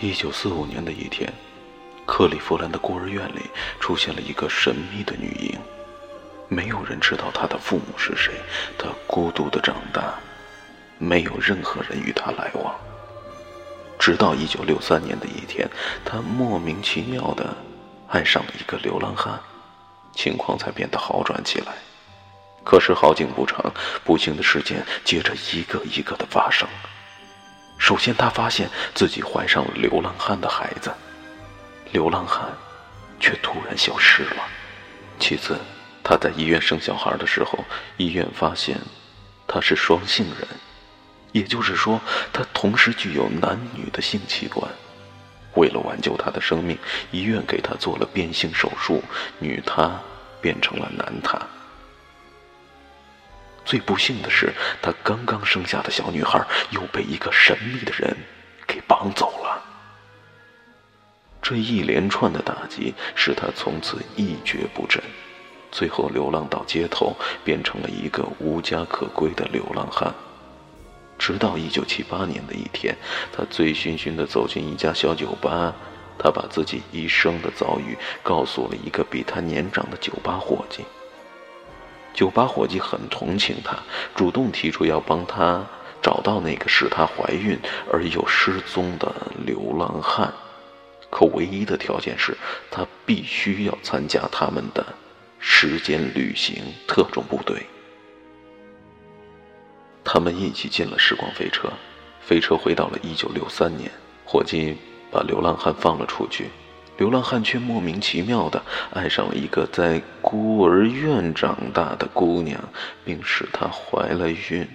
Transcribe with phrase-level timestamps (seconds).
[0.00, 1.32] 一九四五年的一天，
[2.06, 3.42] 克利夫兰的孤儿院里
[3.80, 5.58] 出现了一个神秘的女婴，
[6.46, 8.32] 没有人知道她的父母是谁。
[8.78, 10.14] 她孤独的长大，
[10.98, 12.72] 没有任何人与她来往。
[13.98, 15.68] 直到一九六三年的一天，
[16.04, 17.52] 她莫名其妙的
[18.06, 19.40] 爱上了一个流浪汉，
[20.14, 21.74] 情况才变得好转起来。
[22.62, 23.60] 可是好景不长，
[24.04, 26.68] 不幸的事件接着一个一个的发生。
[27.78, 30.92] 首先，他发现自己怀上了流浪汉的孩子，
[31.92, 32.46] 流浪汉
[33.18, 34.42] 却突然消失了。
[35.18, 35.56] 其次，
[36.04, 37.64] 他在医院生小孩的时候，
[37.96, 38.76] 医院发现
[39.46, 40.46] 他是双性人，
[41.32, 42.00] 也就是说，
[42.32, 44.70] 他同时具有男女的性器官。
[45.54, 46.78] 为了挽救他的生命，
[47.10, 49.02] 医院给他做了变性手术，
[49.38, 49.98] 女他
[50.40, 51.40] 变成了男他。
[53.68, 58.16] 最不幸的是，他刚刚生下的小女孩又被一个神秘的人
[58.66, 59.62] 给绑走了。
[61.42, 65.02] 这一连串的打击使他从此一蹶不振，
[65.70, 70.14] 最后流浪到街头，变成了一个无家可归的流浪汉。
[71.18, 72.96] 直到一九七八年的一天，
[73.30, 75.74] 他醉醺醺地走进一家小酒吧，
[76.18, 80.86] 他把自己一生的遭遇告诉了一个比他年长的酒吧伙计。
[82.14, 83.78] 酒吧伙计很同情他，
[84.14, 85.64] 主动提出要帮他
[86.02, 87.58] 找到那个使他怀孕
[87.92, 89.14] 而又失踪的
[89.46, 90.32] 流浪汉，
[91.10, 92.36] 可唯一的条件是
[92.70, 94.84] 他必须要参加他们的
[95.38, 96.56] 时间旅行
[96.86, 97.64] 特种部队。
[100.04, 101.70] 他们一起进了时光飞车，
[102.20, 103.90] 飞车回到了一九六三年，
[104.24, 104.76] 伙计
[105.10, 106.48] 把流浪汉放了出去。
[106.98, 108.60] 流浪汉却莫名其妙地
[108.92, 112.60] 爱上了一个在孤儿院长大的姑娘，
[113.04, 114.68] 并使她怀了孕。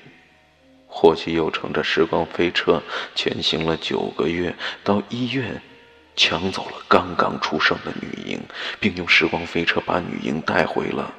[0.87, 2.81] 霍奇又乘着时光飞车
[3.13, 5.61] 前行了九个月，到医院
[6.15, 8.39] 抢走了刚刚出生的女婴，
[8.79, 11.13] 并用时光飞车把女婴带回了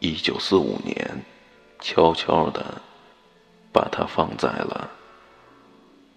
[0.00, 1.24] 1945年，
[1.80, 2.62] 悄悄地
[3.72, 4.90] 把她放在了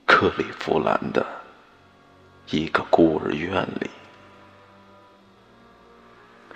[0.06, 1.26] 克利夫兰的
[2.50, 3.90] 一个孤儿院里。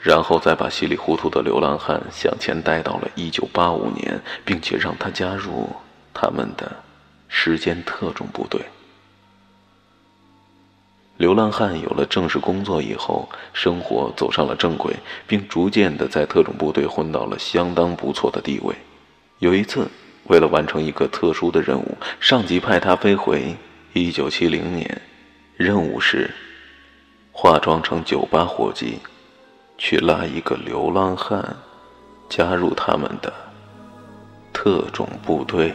[0.03, 5.69] 然后再把稀里糊涂的流浪汉向前带到了1985年，并且让他加入
[6.13, 6.69] 他们的
[7.29, 8.61] 时间特种部队。
[11.15, 14.93] 流浪汉有了正式工作以后，生活走上了正轨，
[15.25, 18.75] 并逐渐的在特种部队混到了相当不错的地位。
[19.39, 19.87] 有一次，
[20.25, 23.55] 为了完成一个特殊的任务，上级派他飞回
[23.93, 25.01] 1970年，
[25.55, 26.29] 任务是
[27.31, 28.99] 化妆成酒吧伙计。
[29.77, 31.55] 去拉一个流浪汉，
[32.29, 33.33] 加入他们的
[34.53, 35.73] 特种部队。